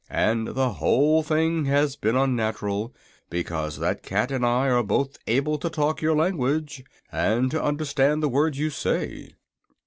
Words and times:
And 0.09 0.47
the 0.55 0.71
whole 0.71 1.21
thing 1.21 1.65
has 1.65 1.95
been 1.95 2.15
unnatural 2.15 2.91
because 3.29 3.77
that 3.77 4.01
cat 4.01 4.31
and 4.31 4.43
I 4.43 4.67
are 4.67 4.81
both 4.81 5.19
able 5.27 5.59
to 5.59 5.69
talk 5.69 6.01
your 6.01 6.15
language, 6.15 6.83
and 7.11 7.51
to 7.51 7.63
understand 7.63 8.23
the 8.23 8.27
words 8.27 8.57
you 8.57 8.71
say." 8.71 9.35